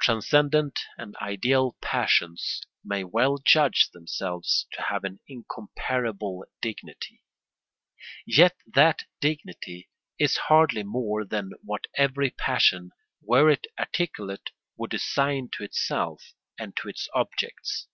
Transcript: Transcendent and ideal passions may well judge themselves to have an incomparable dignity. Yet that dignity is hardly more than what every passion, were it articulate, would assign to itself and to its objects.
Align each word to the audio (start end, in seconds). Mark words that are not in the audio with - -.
Transcendent 0.00 0.78
and 0.96 1.16
ideal 1.16 1.76
passions 1.80 2.60
may 2.84 3.02
well 3.02 3.38
judge 3.44 3.90
themselves 3.90 4.68
to 4.74 4.82
have 4.82 5.02
an 5.02 5.18
incomparable 5.26 6.44
dignity. 6.62 7.24
Yet 8.24 8.54
that 8.72 9.02
dignity 9.20 9.88
is 10.16 10.36
hardly 10.46 10.84
more 10.84 11.24
than 11.24 11.54
what 11.64 11.88
every 11.96 12.30
passion, 12.30 12.92
were 13.20 13.50
it 13.50 13.66
articulate, 13.76 14.50
would 14.76 14.94
assign 14.94 15.48
to 15.54 15.64
itself 15.64 16.34
and 16.56 16.76
to 16.76 16.88
its 16.88 17.08
objects. 17.12 17.88